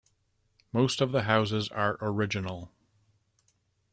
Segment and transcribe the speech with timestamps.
[0.73, 2.71] Most of the houses are original.